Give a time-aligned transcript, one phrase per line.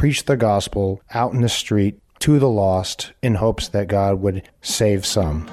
[0.00, 4.42] preach the gospel out in the street to the lost in hopes that God would
[4.62, 5.46] save some.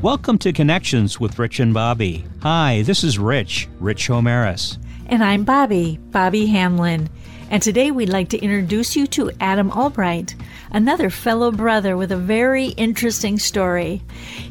[0.00, 2.24] Welcome to Connections with Rich and Bobbi.
[2.42, 4.78] Hi, this is Rich, Rich Homeris.
[5.06, 7.08] And I'm Bobbi, Bobbi Hamlin.
[7.50, 10.36] And today we'd like to introduce you to Adam Albright,
[10.70, 14.02] another fellow brother with a very interesting story.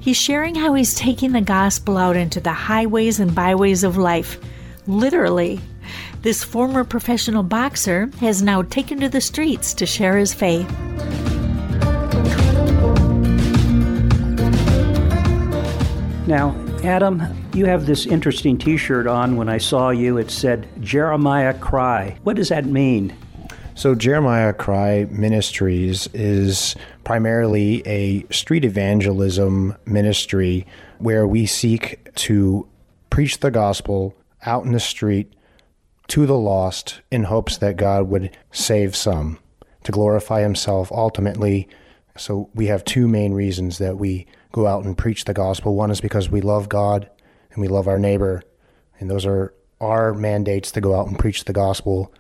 [0.02, 4.38] He's sharing how he's taking the gospel out into the highways and byways of life,
[4.88, 5.60] literally.
[6.22, 10.70] This former professional boxer has now taken to the streets to share his faith.
[16.28, 17.22] Now, Adam,
[17.54, 19.38] you have this interesting t shirt on.
[19.38, 22.18] When I saw you, it said Jeremiah Cry.
[22.24, 23.16] What does that mean?
[23.76, 30.66] So, Jeremiah Cry Ministries is primarily a street evangelism ministry
[30.98, 32.68] where we seek to
[33.12, 35.34] preach the gospel out in the street
[36.08, 39.40] to the lost in hopes that God would save some
[39.84, 41.68] to glorify Himself ultimately.
[42.18, 45.76] So, we have two main reasons that we go out and preach the gospel.
[45.76, 47.10] One is because we love God
[47.52, 48.44] and we love our neighbor,
[49.00, 52.14] and those are our mandates to go out and preach the gospel.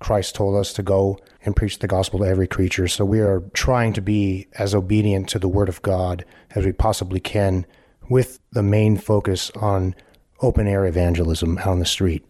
[0.00, 2.88] Christ told us to go and preach the gospel to every creature.
[2.88, 6.72] So we are trying to be as obedient to the word of God as we
[6.72, 7.66] possibly can
[8.08, 9.94] with the main focus on
[10.42, 12.24] open air evangelism out on the street.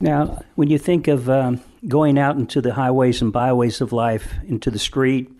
[0.00, 4.32] Now, when you think of um, going out into the highways and byways of life,
[4.46, 5.30] into the street,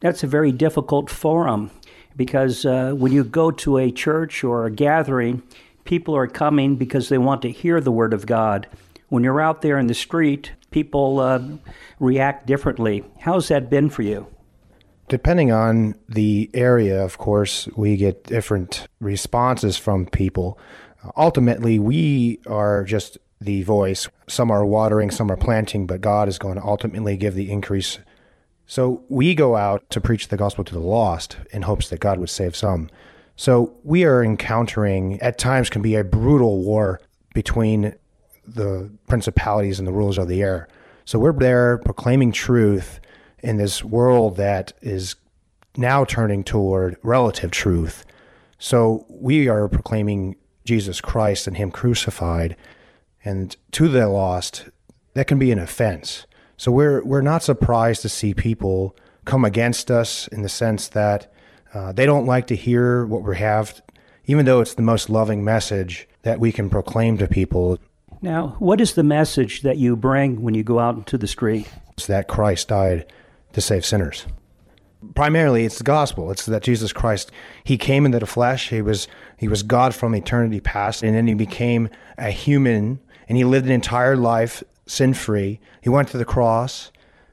[0.00, 1.70] that's a very difficult forum
[2.16, 5.42] because uh, when you go to a church or a gathering,
[5.84, 8.68] people are coming because they want to hear the Word of God.
[9.08, 11.40] When you're out there in the street, people uh,
[11.98, 13.04] react differently.
[13.20, 14.26] How's that been for you?
[15.08, 20.58] Depending on the area, of course, we get different responses from people.
[21.16, 24.08] Ultimately, we are just the voice.
[24.28, 27.98] Some are watering, some are planting, but God is going to ultimately give the increase
[28.66, 32.18] so we go out to preach the gospel to the lost in hopes that God
[32.18, 32.88] would save some.
[33.36, 37.00] So we are encountering, at times, can be a brutal war
[37.34, 37.94] between
[38.46, 40.68] the principalities and the rulers of the air.
[41.04, 43.00] So we're there proclaiming truth
[43.42, 45.16] in this world that is
[45.76, 48.06] now turning toward relative truth.
[48.58, 52.56] So we are proclaiming Jesus Christ and Him crucified.
[53.24, 54.68] And to the lost,
[55.14, 56.26] that can be an offense.
[56.56, 61.32] So we're we're not surprised to see people come against us in the sense that
[61.72, 63.82] uh, they don't like to hear what we have,
[64.26, 67.78] even though it's the most loving message that we can proclaim to people.
[68.22, 71.68] Now, what is the message that you bring when you go out into the street?
[71.92, 73.06] It's that Christ died
[73.52, 74.26] to save sinners.
[75.14, 76.30] Primarily, it's the gospel.
[76.30, 77.30] It's that Jesus Christ,
[77.62, 78.70] He came into the flesh.
[78.70, 81.88] He was He was God from eternity past, and then He became
[82.18, 85.60] a human, and He lived an entire life sin free.
[85.80, 86.90] He went to the cross.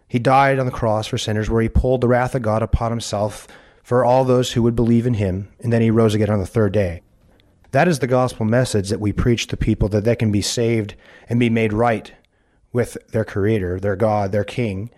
[0.08, 2.92] He died on the cross for sinners, where he pulled the wrath of God upon
[2.92, 3.48] himself
[3.82, 6.46] for all those who would believe in him, and then he rose again on the
[6.46, 7.02] third day.
[7.72, 10.96] That is the gospel message that we preach to people that they can be saved
[11.30, 12.12] and be made right
[12.74, 14.90] with their creator, their God, their king.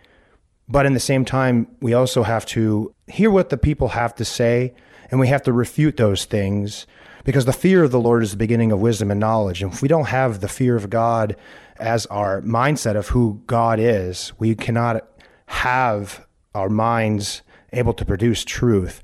[0.68, 4.26] But in the same time, we also have to hear what the people have to
[4.26, 4.74] say,
[5.12, 6.88] and we have to refute those things
[7.24, 9.62] because the fear of the Lord is the beginning of wisdom and knowledge.
[9.62, 11.36] And if we don't have the fear of God
[11.78, 15.08] as our mindset of who God is, we cannot
[15.48, 16.26] have
[16.56, 17.42] our minds
[17.72, 19.02] able to produce truth.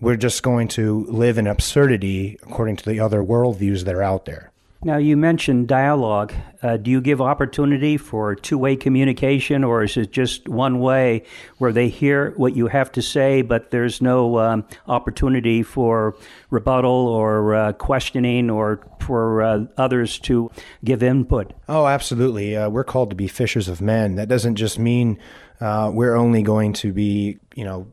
[0.00, 4.26] We're just going to live in absurdity according to the other worldviews that are out
[4.26, 4.52] there.
[4.86, 6.32] Now, you mentioned dialogue.
[6.62, 11.24] Uh, do you give opportunity for two way communication, or is it just one way
[11.58, 16.14] where they hear what you have to say, but there's no um, opportunity for
[16.50, 20.52] rebuttal or uh, questioning or for uh, others to
[20.84, 21.52] give input?
[21.68, 22.56] Oh, absolutely.
[22.56, 24.14] Uh, we're called to be fishers of men.
[24.14, 25.18] That doesn't just mean
[25.60, 27.88] uh, we're only going to be, you know,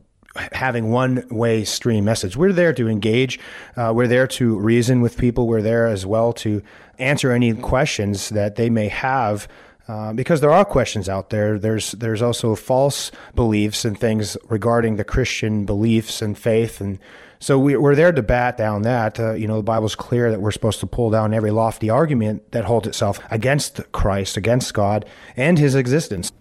[0.52, 2.36] having one way stream message.
[2.36, 3.38] We're there to engage.
[3.76, 5.46] Uh, we're there to reason with people.
[5.46, 6.62] We're there as well to
[6.98, 9.48] answer any questions that they may have.
[9.86, 11.58] Uh, because there are questions out there.
[11.58, 16.98] There's there's also false beliefs and things regarding the Christian beliefs and faith, and
[17.38, 19.20] so we, are there to bat down that.
[19.20, 22.52] Uh, you know, the Bible's clear that we're supposed to pull down every lofty argument
[22.52, 25.04] that holds itself against Christ, against God,
[25.36, 26.32] and His existence.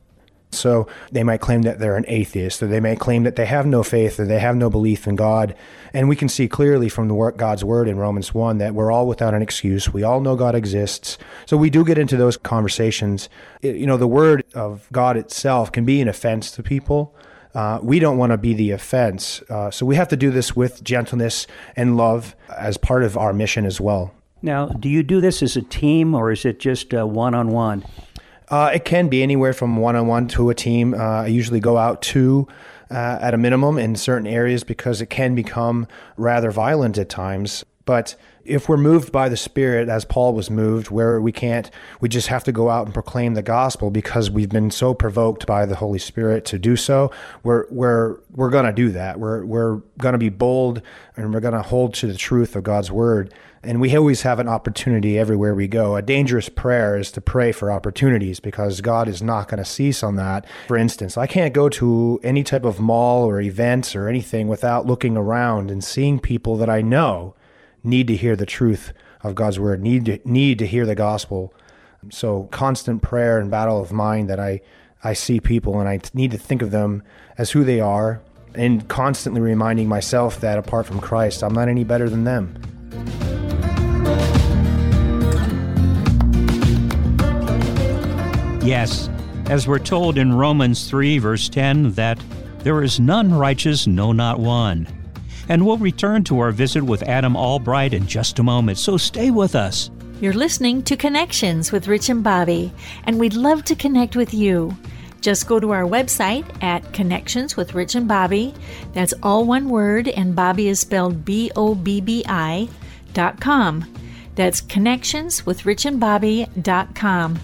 [0.53, 3.65] So they might claim that they're an atheist, or they may claim that they have
[3.65, 5.55] no faith, or they have no belief in God.
[5.94, 8.91] And we can see clearly from the work God's word in Romans 1 that we're
[8.91, 9.94] all without an excuse.
[9.94, 11.17] We all know God exists.
[11.45, 13.29] So we do get into those conversations.
[13.61, 17.15] It, you know, the word of God itself can be an offense to people.
[17.53, 19.44] Uh, we don't want to be the offense.
[19.50, 21.45] Uh, so we have to do this with gentleness
[21.75, 24.13] and love as part of our mission as well.
[24.41, 27.85] Now, do you do this as a team or is it just one on one?
[28.51, 30.93] It can be anywhere from one on one to a team.
[30.93, 32.47] Uh, I usually go out two
[32.91, 35.87] uh, at a minimum in certain areas because it can become
[36.17, 37.65] rather violent at times.
[37.85, 41.69] But if we're moved by the Spirit, as Paul was moved, where we can't,
[42.01, 45.45] we just have to go out and proclaim the gospel because we've been so provoked
[45.45, 47.11] by the Holy Spirit to do so.
[47.43, 49.19] We're we're we're gonna do that.
[49.19, 50.81] We're we're gonna be bold
[51.15, 53.33] and we're gonna hold to the truth of God's word.
[53.65, 55.95] And we always have an opportunity everywhere we go.
[55.95, 60.04] A dangerous prayer is to pray for opportunities because God is not going to cease
[60.04, 60.45] on that.
[60.68, 64.86] For instance, I can't go to any type of mall or events or anything without
[64.86, 67.36] looking around and seeing people that I know
[67.86, 71.54] need to hear the truth of God's word, need to, need to hear the gospel.
[72.10, 74.60] So constant prayer and battle of mind that I,
[75.06, 77.01] I see people and I need to think of them
[77.38, 78.21] as who they are
[78.56, 82.62] and constantly reminding myself that apart from Christ, I'm not any better than them.
[88.63, 89.10] Yes,
[89.48, 92.18] as we're told in Romans 3, verse 10, that
[92.60, 94.88] there is none righteous, no, not one.
[95.50, 99.31] And we'll return to our visit with Adam Albright in just a moment, so stay
[99.31, 99.92] with us.
[100.21, 102.71] You're listening to Connections with Rich and Bobbi,
[103.04, 104.74] and we'd love to connect with you.
[105.19, 108.56] Just go to our website at Connections with Rich and Bobbi.
[108.94, 112.69] That's all one word, and Bobbi is spelled B O B B I
[113.12, 113.94] dot com.
[114.36, 117.39] That's Connections with Rich and Bobbi dot com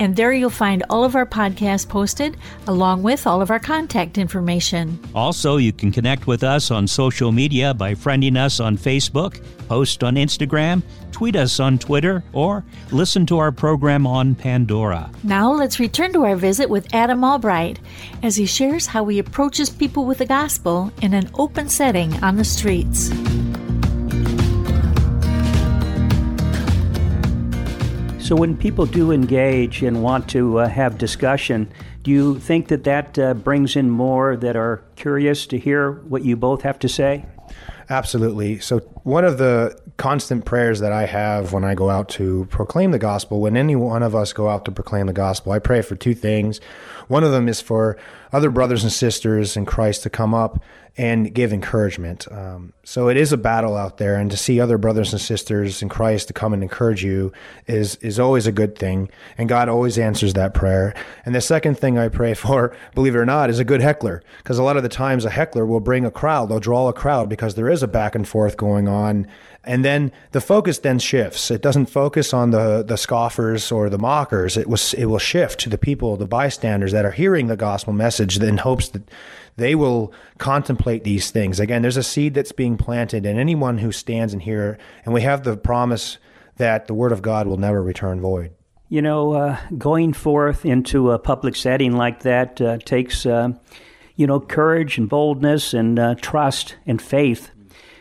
[0.00, 2.36] and there you'll find all of our podcasts posted
[2.66, 4.98] along with all of our contact information.
[5.14, 10.02] Also, you can connect with us on social media by friending us on Facebook, post
[10.02, 10.82] on Instagram,
[11.12, 15.10] tweet us on Twitter, or listen to our program on Pandora.
[15.22, 17.78] Now, let's return to our visit with Adam Albright
[18.22, 22.36] as he shares how he approaches people with the gospel in an open setting on
[22.36, 23.10] the streets.
[28.30, 31.68] So, when people do engage and want to uh, have discussion,
[32.04, 36.24] do you think that that uh, brings in more that are curious to hear what
[36.24, 37.24] you both have to say?
[37.88, 38.60] Absolutely.
[38.60, 42.92] So, one of the constant prayers that I have when I go out to proclaim
[42.92, 45.82] the gospel, when any one of us go out to proclaim the gospel, I pray
[45.82, 46.60] for two things.
[47.08, 47.98] One of them is for
[48.32, 50.62] other brothers and sisters in Christ to come up
[50.96, 52.30] and give encouragement.
[52.30, 55.82] Um, so it is a battle out there, and to see other brothers and sisters
[55.82, 57.32] in Christ to come and encourage you
[57.66, 59.10] is is always a good thing.
[59.38, 60.94] And God always answers that prayer.
[61.24, 64.22] And the second thing I pray for, believe it or not, is a good heckler,
[64.38, 66.92] because a lot of the times a heckler will bring a crowd, they'll draw a
[66.92, 69.26] crowd because there is a back and forth going on.
[69.62, 71.50] And then the focus then shifts.
[71.50, 74.56] It doesn't focus on the, the scoffers or the mockers.
[74.56, 77.92] It was it will shift to the people, the bystanders that are hearing the gospel
[77.92, 79.02] message in hopes that
[79.56, 81.60] they will contemplate these things.
[81.60, 85.20] Again, there's a seed that's being planted and anyone who stands in here, and we
[85.22, 86.16] have the promise
[86.56, 88.52] that the word of God will never return void.
[88.88, 93.50] You know, uh, going forth into a public setting like that uh, takes, uh,
[94.16, 97.50] you know, courage and boldness and uh, trust and faith.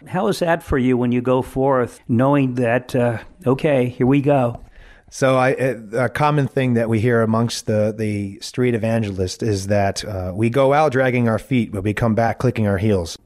[0.07, 4.22] How is that for you when you go forth, knowing that, uh, okay, here we
[4.22, 4.62] go?
[5.12, 10.06] So, I, a common thing that we hear amongst the, the street evangelists is that
[10.06, 13.18] uh, we go out dragging our feet, but we come back clicking our heels.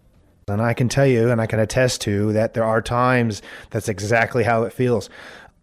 [0.48, 3.90] And I can tell you, and I can attest to, that there are times that's
[3.90, 5.10] exactly how it feels.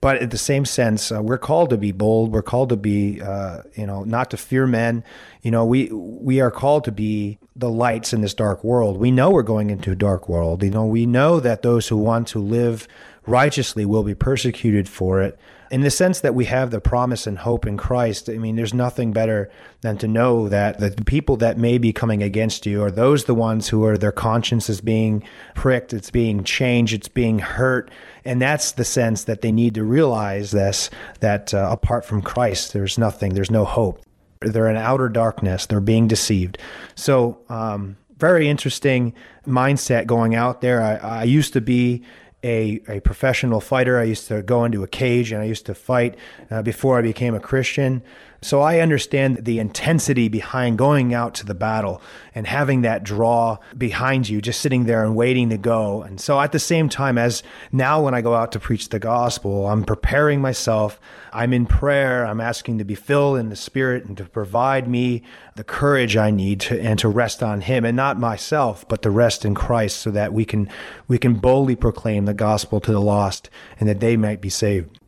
[0.00, 2.33] But at the same sense, uh, we're called to be bold.
[2.33, 5.04] We're called to be, uh, you know, not to fear men.
[5.42, 8.97] You know, we we are called to be the lights in this dark world.
[8.97, 10.62] We know we're going into a dark world.
[10.62, 12.88] You know, we know that those who want to live
[13.27, 15.39] righteously will be persecuted for it
[15.71, 18.75] in the sense that we have the promise and hope in Christ, I mean, there's
[18.75, 19.50] nothing better
[19.83, 23.35] than to know that the people that may be coming against you are those the
[23.35, 25.23] ones who are their conscience is being
[25.55, 27.89] pricked, it's being changed, it's being hurt.
[28.25, 32.73] And that's the sense that they need to realize this that uh, apart from Christ,
[32.73, 34.05] there's nothing, there's no hope.
[34.41, 36.59] They're in outer darkness, they're being deceived.
[36.97, 39.15] So, um, very interesting
[39.47, 40.83] mindset going out there.
[40.83, 42.05] I, I used to be
[42.42, 43.99] a, a professional fighter.
[43.99, 46.16] I used to go into a cage and I used to fight
[46.50, 48.02] uh, before I became a Christian.
[48.42, 52.00] So I understand the intensity behind going out to the battle
[52.35, 56.00] and having that draw behind you, just sitting there and waiting to go.
[56.02, 58.99] And so at the same time as now when I go out to preach the
[58.99, 60.99] gospel, I'm preparing myself.
[61.35, 62.25] I'm in prayer.
[62.25, 65.23] I'm asking to be filled in the spirit and to provide me
[65.56, 69.11] the courage I need to, and to rest on him and not myself, but to
[69.11, 70.70] rest in Christ so that we can,
[71.09, 75.00] we can boldly proclaim the gospel to the lost and that they might be saved.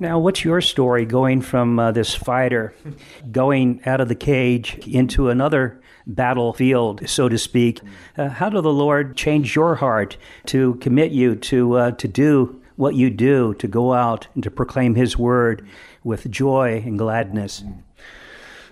[0.00, 2.72] Now, what's your story going from uh, this fighter
[3.32, 7.80] going out of the cage into another battlefield, so to speak?
[8.16, 12.62] Uh, how did the Lord change your heart to commit you to uh, to do
[12.76, 15.66] what you do to go out and to proclaim His word
[16.04, 17.64] with joy and gladness?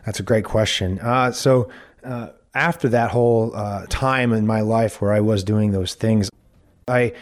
[0.05, 1.01] That's a great question.
[1.01, 1.69] Uh, so,
[2.05, 6.31] uh, after that whole uh, time in my life where I was doing those things,
[6.87, 7.15] I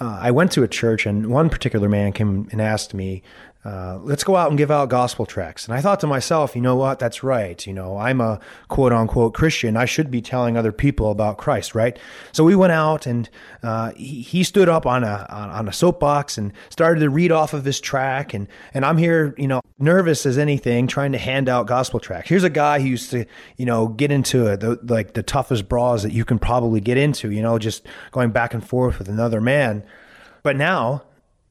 [0.00, 3.22] uh, I went to a church, and one particular man came and asked me,
[3.64, 5.66] uh, let's go out and give out gospel tracts.
[5.66, 6.98] And I thought to myself, you know what?
[6.98, 7.64] That's right.
[7.64, 9.76] You know, I'm a quote unquote Christian.
[9.76, 11.96] I should be telling other people about Christ, right?
[12.32, 13.30] So we went out and
[13.62, 17.54] uh, he, he, stood up on a on a soapbox and started to read off
[17.54, 18.34] of his track.
[18.34, 22.28] And and I'm here, you know, nervous as anything, trying to hand out gospel tracts.
[22.28, 23.24] Here's a guy who used to,
[23.56, 26.96] you know, get into it, the, like the toughest brawls that you can probably get
[26.96, 27.30] into.
[27.30, 29.84] You know, just going back and forth with another man.
[30.42, 31.04] But now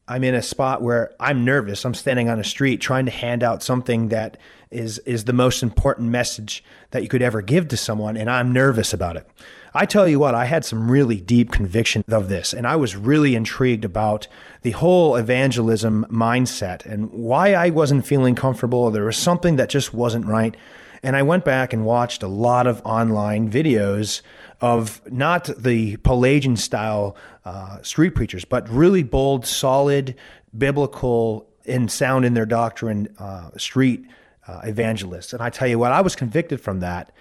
[0.08, 1.84] I'm in a spot where I'm nervous.
[1.84, 4.36] I'm standing on a street trying to hand out something that
[4.70, 8.52] is is the most important message that you could ever give to someone and I'm
[8.52, 9.26] nervous about it.
[9.74, 12.96] I tell you what, I had some really deep conviction of this and I was
[12.96, 14.26] really intrigued about
[14.62, 18.90] the whole evangelism mindset and why I wasn't feeling comfortable.
[18.90, 20.56] There was something that just wasn't right.
[21.04, 24.22] And I went back and watched a lot of online videos
[24.60, 30.14] of not the Pelagian style uh, street preachers, but really bold, solid,
[30.56, 34.04] biblical, and sound in their doctrine uh, street
[34.46, 35.32] uh, evangelists.
[35.32, 37.12] And I tell you what, I was convicted from that.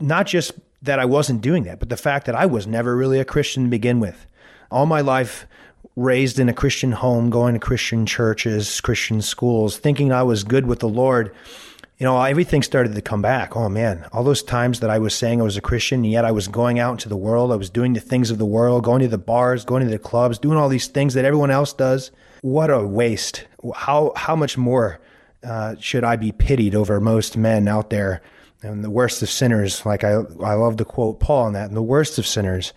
[0.00, 3.18] Not just that I wasn't doing that, but the fact that I was never really
[3.18, 4.26] a Christian to begin with.
[4.70, 5.46] All my life,
[5.96, 10.66] raised in a Christian home, going to Christian churches, Christian schools, thinking I was good
[10.66, 11.34] with the Lord
[11.98, 13.56] you know, everything started to come back.
[13.56, 16.24] Oh man, all those times that I was saying I was a Christian, and yet
[16.24, 17.50] I was going out into the world.
[17.50, 19.98] I was doing the things of the world, going to the bars, going to the
[19.98, 22.12] clubs, doing all these things that everyone else does.
[22.42, 23.46] What a waste!
[23.74, 25.00] How how much more
[25.42, 28.22] uh, should I be pitied over most men out there?
[28.62, 31.76] And the worst of sinners, like I I love to quote Paul on that, and
[31.76, 32.72] the worst of sinners.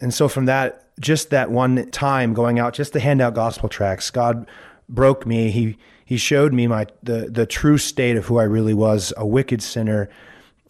[0.00, 3.68] And so from that, just that one time going out just to hand out gospel
[3.68, 4.46] tracts, God
[4.88, 5.50] broke me.
[5.50, 9.26] He he showed me my the the true state of who I really was, a
[9.26, 10.08] wicked sinner,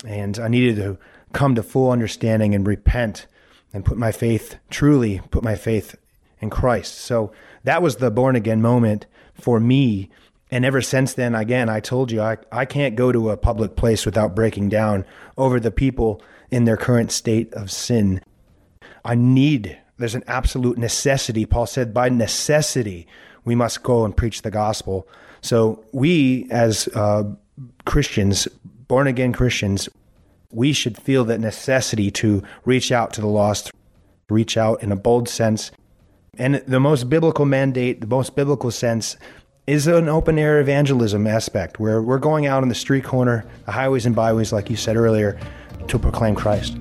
[0.05, 0.99] and I needed to
[1.33, 3.27] come to full understanding and repent
[3.73, 5.95] and put my faith truly put my faith
[6.41, 6.95] in Christ.
[6.95, 7.33] So
[7.65, 10.11] that was the born again moment for me.
[10.51, 13.77] And ever since then, again, I told you I, I can't go to a public
[13.77, 15.05] place without breaking down
[15.37, 18.23] over the people in their current state of sin.
[19.05, 21.45] I need, there's an absolute necessity.
[21.47, 23.07] Paul said, by necessity,
[23.45, 25.09] we must go and preach the gospel.
[25.41, 27.25] So we, as uh,
[27.85, 28.49] Christians,
[28.89, 29.89] born again Christians,
[30.51, 33.71] we should feel that necessity to reach out to the lost,
[34.29, 35.71] reach out in a bold sense.
[36.39, 39.17] And the most biblical mandate, the most biblical sense,
[39.67, 43.73] is an open air evangelism aspect where we're going out on the street corner, the
[43.73, 45.39] highways and byways, like you said earlier,
[45.89, 46.77] to proclaim Christ.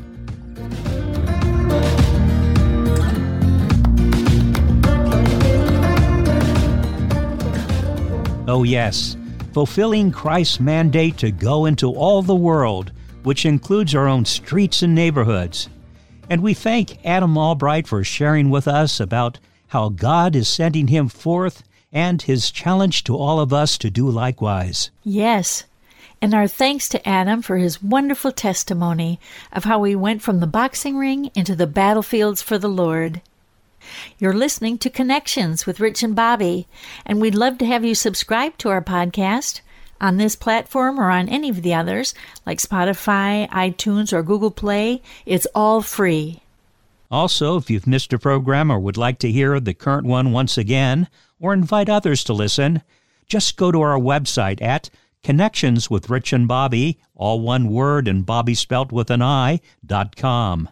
[8.48, 9.18] Oh, yes,
[9.54, 12.92] fulfilling Christ's mandate to go into all the world,
[13.24, 15.68] which includes our own streets and neighborhoods.
[16.30, 21.10] And we thank Adam Albright for sharing with us about how God is sending him
[21.10, 24.92] forth and his challenge to all of us to do likewise.
[25.04, 25.64] Yes.
[26.22, 29.20] And our thanks to Adam for his wonderful testimony
[29.52, 33.22] of how he went from the boxing ring into the battlefields for the Lord.
[34.18, 36.66] You're listening to Connections with Rich and Bobbi,
[37.06, 39.62] and we'd love to have you subscribe to our podcast
[40.02, 42.14] on this platform or on any of the others
[42.46, 45.02] like Spotify, iTunes, or Google Play.
[45.26, 46.42] It's all free.
[47.10, 50.58] Also, if you've missed a program or would like to hear the current one once
[50.58, 51.08] again,
[51.40, 52.82] or invite others to listen,
[53.28, 54.90] just go to our website at
[55.24, 60.16] Connections with Rich and Bobbi, all one word and Bobbi spelt with an I, dot
[60.16, 60.70] com.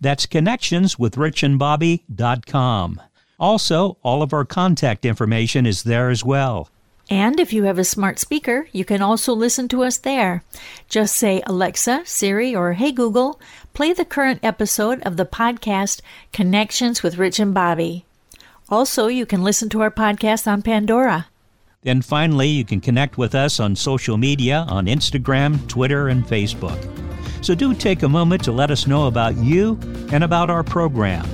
[0.00, 3.02] That's connections with richandbobbi.com.
[3.38, 6.68] Also, all of our contact information is there as well.
[7.10, 10.42] And if you have a smart speaker, you can also listen to us there.
[10.88, 13.38] Just say, Alexa, Siri, or Hey Google,
[13.74, 16.00] play the current episode of the podcast
[16.32, 18.04] Connections with Rich and Bobbi.
[18.70, 21.26] Also, you can listen to our podcast on Pandora.
[21.82, 27.03] Then finally, you can connect with us on social media on Instagram, Twitter, and Facebook.
[27.44, 29.78] So do take a moment to let us know about you
[30.10, 31.28] and about our program.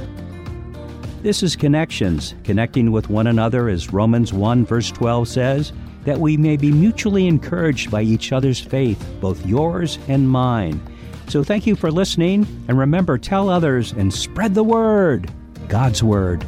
[1.22, 5.72] This is Connections, connecting with one another, as Romans 1 verse 12 says,
[6.04, 10.80] that we may be mutually encouraged by each other's faith, both yours and mine.
[11.28, 15.30] So thank you for listening, and remember, tell others and spread the word,
[15.68, 16.44] God's word.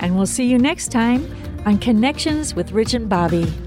[0.00, 1.24] And we'll see you next time
[1.66, 3.63] on Connections with Rich and Bobbi.